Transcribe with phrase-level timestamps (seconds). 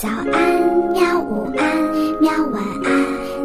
[0.00, 0.30] 早安，
[0.92, 1.20] 喵！
[1.20, 1.76] 午安，
[2.20, 2.30] 喵！
[2.52, 2.88] 晚安，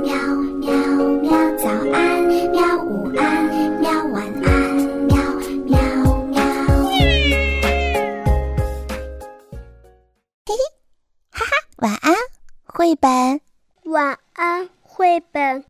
[0.04, 0.14] 喵
[0.62, 0.72] 喵
[1.20, 1.32] 喵！
[1.58, 2.78] 早安，喵！
[2.86, 3.50] 午安，
[3.82, 3.90] 喵！
[4.14, 4.76] 晚安，
[5.08, 5.18] 喵
[5.66, 5.80] 喵
[6.28, 6.40] 喵！
[10.46, 10.54] 嘿嘿，
[11.32, 12.14] 哈哈，晚安，
[12.66, 13.42] 绘本。
[13.86, 15.64] 晚安，绘本。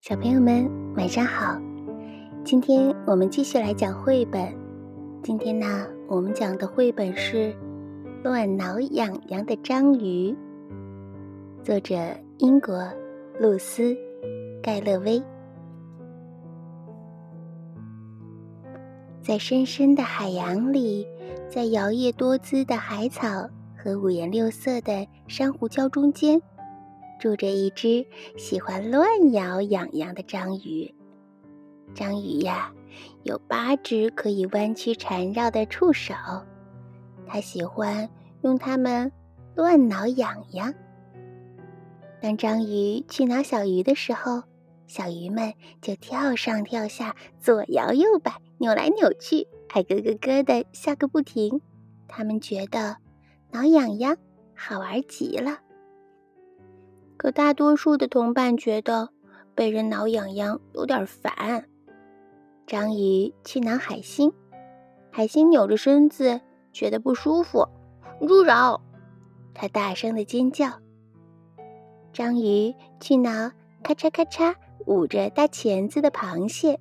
[0.00, 1.60] 小朋友们，晚上好！
[2.44, 4.56] 今天我们继续来讲绘本。
[5.24, 7.52] 今天呢，我们讲的绘本是。
[8.22, 10.32] 乱挠痒痒的章鱼，
[11.64, 11.96] 作者
[12.38, 12.88] 英国
[13.40, 13.82] 露丝·
[14.62, 15.20] 盖勒威。
[19.20, 21.04] 在深深的海洋里，
[21.50, 23.28] 在摇曳多姿的海草
[23.76, 26.40] 和五颜六色的珊瑚礁中间，
[27.18, 28.06] 住着一只
[28.38, 30.94] 喜欢乱咬痒痒的章鱼。
[31.92, 32.72] 章鱼呀，
[33.24, 36.14] 有八只可以弯曲缠绕的触手。
[37.26, 38.08] 他喜欢
[38.42, 39.10] 用它们
[39.54, 40.74] 乱挠痒痒。
[42.20, 44.42] 当章鱼去挠小鱼的时候，
[44.86, 51.60] 小鱼们就跳上跳下，左摇右摆，扭来扭去，还咯咯咯的笑个不停。
[52.06, 52.98] 他们觉得
[53.50, 54.16] 挠痒痒
[54.54, 55.60] 好玩极了。
[57.16, 59.08] 可大多数的同伴觉得
[59.54, 61.66] 被人挠痒痒有点烦。
[62.66, 64.32] 章鱼去挠海星，
[65.10, 66.40] 海星扭着身子。
[66.72, 67.68] 觉得不舒服，
[68.20, 68.80] 住手！
[69.54, 70.80] 他大声的尖叫。
[72.12, 73.50] 章鱼去挠
[73.82, 74.54] 咔嚓咔嚓
[74.86, 76.80] 捂着大钳子的螃蟹，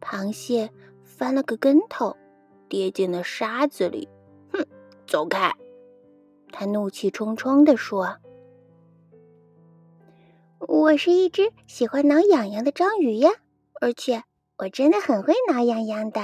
[0.00, 0.70] 螃蟹
[1.02, 2.16] 翻了个跟头，
[2.68, 4.08] 跌进了沙子里。
[4.52, 4.64] 哼，
[5.06, 5.52] 走开！
[6.52, 8.16] 他怒气冲冲地说
[10.66, 13.30] ：“我是一只喜欢挠痒痒的章鱼呀，
[13.80, 14.22] 而且
[14.58, 16.20] 我真的很会挠痒痒的。”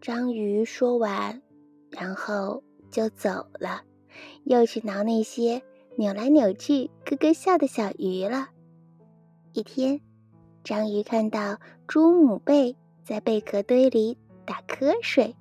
[0.00, 1.42] 章鱼说完，
[1.90, 3.82] 然后就走了，
[4.44, 5.60] 又去挠那些
[5.96, 8.48] 扭来扭去、咯咯笑的小鱼了。
[9.52, 10.00] 一天，
[10.62, 15.34] 章鱼看到猪母贝在贝壳堆里打瞌睡，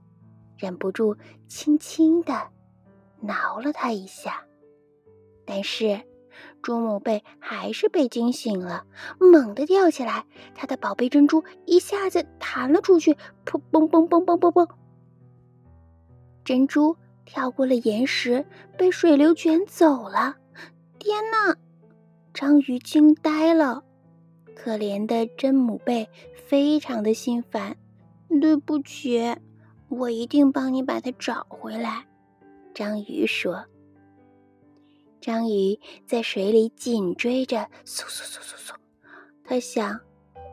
[0.58, 1.16] 忍不住
[1.48, 2.50] 轻轻地
[3.22, 4.44] 挠了它一下，
[5.46, 6.02] 但是。
[6.62, 8.86] 朱母贝还是被惊醒了，
[9.20, 10.26] 猛地跳起来，
[10.56, 13.14] 它的宝贝珍珠一下子弹了出去，
[13.46, 14.70] 噗嘣嘣嘣嘣嘣嘣，
[16.44, 18.46] 珍珠跳过了岩石，
[18.78, 20.36] 被水流卷走了。
[21.00, 21.56] 天哪！
[22.34, 23.84] 章鱼惊呆了，
[24.56, 26.10] 可怜的真母贝
[26.46, 27.78] 非常的心烦。
[28.42, 29.36] 对不起，
[29.90, 32.06] 我一定帮你把它找回来。
[32.74, 33.66] 章鱼说。
[35.28, 38.74] 章鱼在水里紧追着，嗖嗖嗖嗖嗖。
[39.44, 40.00] 他想：“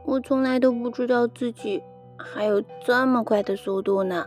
[0.05, 1.81] 我从来都不知道自己
[2.19, 4.27] 还有这么快的速度呢。”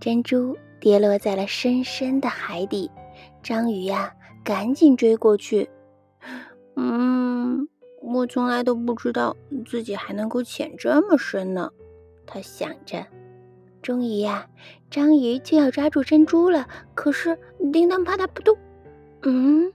[0.00, 2.90] 珍珠跌落在了深深的海底，
[3.44, 4.12] 章鱼呀，
[4.42, 5.70] 赶紧追过去。
[6.74, 7.68] 嗯，
[8.02, 11.70] 我从来都不知道自己还能够潜这么深呢。
[12.26, 13.06] 他想着。
[13.82, 14.48] 终于呀，
[14.90, 16.66] 章鱼就要抓住珍珠了，
[16.96, 17.38] 可是
[17.72, 18.58] 叮当啪嗒扑通。
[19.28, 19.72] 嗯，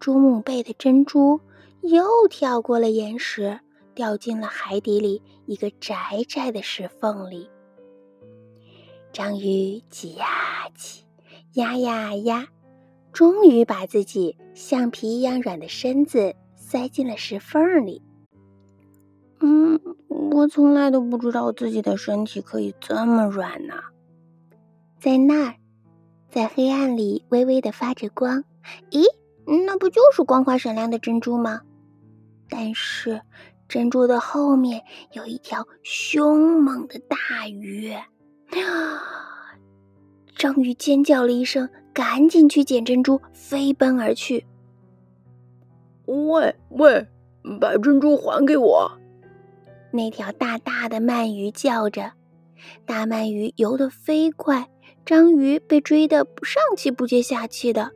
[0.00, 1.38] 珠母贝的珍珠
[1.82, 3.60] 又跳过了岩石，
[3.94, 7.50] 掉进了海底里一个窄窄的石缝里。
[9.12, 10.26] 章鱼挤呀
[10.74, 11.04] 挤，
[11.52, 12.48] 压呀压，
[13.12, 18.00] 终于把自己橡皮一样软的身子塞进了石缝里。
[19.40, 19.78] 嗯，
[20.08, 23.74] 我从来都不知道自己的身体可以这么软呢。
[24.98, 25.56] 在那儿。
[26.34, 28.42] 在黑暗里微微的发着光，
[28.90, 29.04] 咦，
[29.66, 31.60] 那不就是光滑闪亮的珍珠吗？
[32.48, 33.22] 但是
[33.68, 37.94] 珍珠的后面有一条凶猛的大鱼。
[40.36, 44.44] 章鱼尖叫了一声，赶紧去捡珍珠，飞奔而去。
[46.06, 47.06] 喂喂，
[47.60, 48.90] 把珍珠还给我！
[49.92, 52.10] 那条大大的鳗鱼叫着。
[52.84, 54.68] 大鳗鱼游得飞快。
[55.04, 57.92] 章鱼被追得上气不接下气的，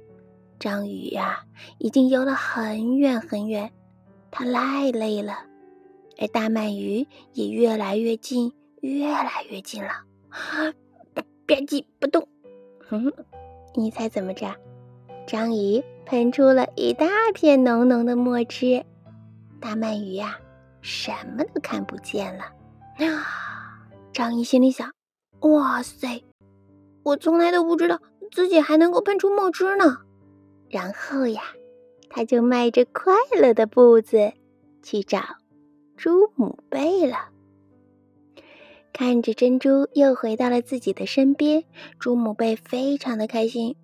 [0.58, 1.43] 章鱼呀，
[1.78, 3.72] 已经游了很远很远，
[4.31, 5.38] 它太累了，
[6.19, 8.52] 而大鳗鱼也越来越近，
[8.82, 9.88] 越来越近了。
[11.14, 12.28] 吧唧不动，
[12.90, 13.11] 哼，
[13.75, 14.54] 你猜怎么着？
[15.26, 18.84] 章鱼喷出了一大片浓浓的墨汁，
[19.58, 20.38] 大鳗鱼呀，
[20.82, 22.44] 什么都看不见了。
[22.99, 23.88] 啊！
[24.12, 24.90] 章鱼心里想：
[25.40, 26.22] 哇塞！
[27.08, 28.00] 我从来都不知道
[28.31, 29.99] 自己还能够喷出墨汁呢。
[30.69, 31.43] 然后呀，
[32.10, 34.32] 他就迈着快乐的步子
[34.82, 35.20] 去找
[35.96, 37.31] 朱母贝了。
[38.93, 41.64] 看着珍珠又回到了自己的身边，
[41.99, 43.76] 猪母贝非常的开心。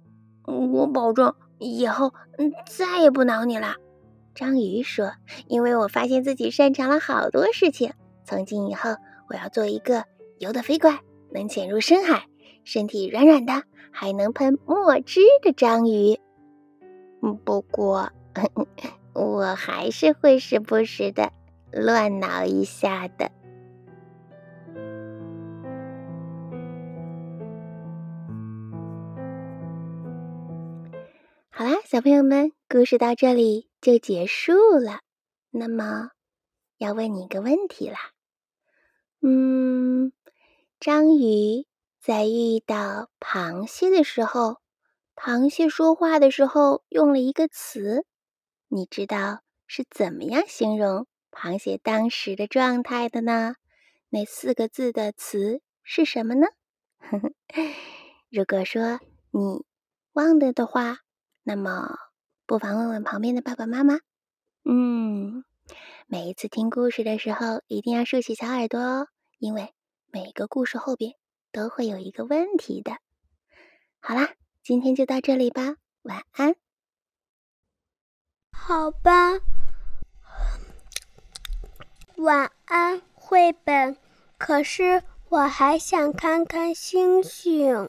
[0.47, 3.77] 我保证以后嗯再也不挠你了。
[4.35, 5.12] 章鱼说
[5.49, 7.94] ：“因为我发现自己擅长了好多事情，
[8.27, 8.91] 从今以后
[9.31, 10.05] 我要做一个
[10.38, 11.00] 游得飞快、
[11.32, 12.27] 能潜入深海、
[12.64, 16.19] 身体软软的、还能喷墨汁的章鱼。
[17.44, 18.11] 不过，
[19.14, 21.32] 我还是会时不时的
[21.72, 23.31] 乱挠一下的。”
[31.56, 35.00] 好啦，小朋友们，故事到这里就结束了。
[35.50, 36.10] 那么，
[36.78, 38.10] 要问你一个问题啦，
[39.22, 40.12] 嗯，
[40.81, 41.64] 章鱼
[42.05, 44.59] 在遇到螃蟹的时候，
[45.17, 48.05] 螃蟹说话的时候用了一个词，
[48.69, 53.55] 你知道是怎么样形容螃蟹当时的状态的呢？
[54.11, 56.47] 那四个字的词是什么呢？
[58.29, 59.65] 如果说你
[60.12, 60.99] 忘了的话。
[61.43, 61.97] 那么，
[62.45, 63.99] 不妨问问旁边的爸爸妈妈。
[64.65, 65.43] 嗯，
[66.06, 69.09] 每一次听故事的时候，一定要竖起小耳朵哦，
[69.39, 69.73] 因为
[70.11, 71.12] 每个故事后边
[71.55, 72.99] 都会有一个问题的。
[74.01, 74.35] 好啦，
[74.65, 76.56] 今天就到这里吧，晚安。
[78.51, 79.41] 好吧，
[82.17, 83.97] 晚安，绘本。
[84.37, 87.89] 可是我还想看看星星。